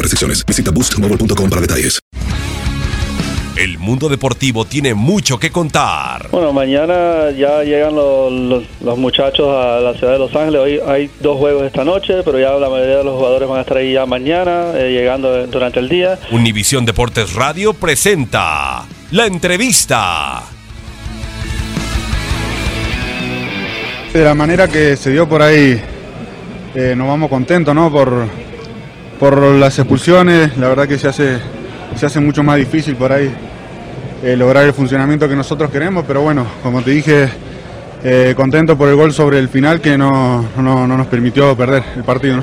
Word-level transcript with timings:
restricciones. 0.00 0.44
Visita 0.46 0.70
boostmobile.com 0.70 1.50
para 1.50 1.60
detalles. 1.60 1.98
El 3.54 3.78
mundo 3.78 4.08
deportivo 4.08 4.64
tiene 4.64 4.94
mucho 4.94 5.38
que 5.38 5.50
contar. 5.52 6.28
Bueno, 6.30 6.54
mañana 6.54 7.30
ya 7.36 7.62
llegan 7.62 7.94
los, 7.94 8.32
los- 8.32 8.64
los 8.80 8.98
muchachos 8.98 9.46
a 9.50 9.78
la 9.78 9.92
ciudad 9.94 10.14
de 10.14 10.18
Los 10.18 10.34
Ángeles. 10.34 10.60
Hoy 10.60 10.80
hay 10.86 11.10
dos 11.20 11.36
juegos 11.36 11.64
esta 11.64 11.84
noche, 11.84 12.22
pero 12.24 12.40
ya 12.40 12.52
la 12.52 12.70
mayoría 12.70 12.96
de 12.96 13.04
los 13.04 13.14
jugadores 13.14 13.46
van 13.48 13.58
a 13.58 13.60
estar 13.60 13.76
ahí 13.76 13.92
ya 13.92 14.06
mañana, 14.06 14.72
eh, 14.74 14.90
llegando 14.90 15.46
durante 15.48 15.80
el 15.80 15.88
día. 15.90 16.18
Univisión 16.32 16.86
Deportes 16.86 17.34
Radio 17.34 17.74
presenta 17.74 18.84
la 19.10 19.26
entrevista. 19.26 20.42
De 24.14 24.24
la 24.24 24.34
manera 24.34 24.66
que 24.68 24.96
se 24.96 25.10
dio 25.10 25.28
por 25.28 25.40
ahí, 25.42 25.80
eh, 26.74 26.94
nos 26.96 27.06
vamos 27.06 27.28
contentos, 27.30 27.74
¿no? 27.74 27.92
Por, 27.92 28.26
por 29.22 29.40
las 29.40 29.78
expulsiones, 29.78 30.58
la 30.58 30.66
verdad 30.68 30.88
que 30.88 30.98
se 30.98 31.06
hace, 31.06 31.38
se 31.94 32.06
hace 32.06 32.18
mucho 32.18 32.42
más 32.42 32.56
difícil 32.56 32.96
por 32.96 33.12
ahí 33.12 33.32
eh, 34.20 34.34
lograr 34.36 34.64
el 34.64 34.72
funcionamiento 34.72 35.28
que 35.28 35.36
nosotros 35.36 35.70
queremos, 35.70 36.04
pero 36.08 36.22
bueno, 36.22 36.44
como 36.60 36.82
te 36.82 36.90
dije, 36.90 37.28
eh, 38.02 38.34
contento 38.36 38.76
por 38.76 38.88
el 38.88 38.96
gol 38.96 39.12
sobre 39.12 39.38
el 39.38 39.48
final 39.48 39.80
que 39.80 39.96
no, 39.96 40.44
no- 40.56 40.88
no 40.88 40.96
nos 40.98 41.06
permitió 41.06 41.56
perder 41.56 41.84
el 41.94 42.02
partido. 42.02 42.42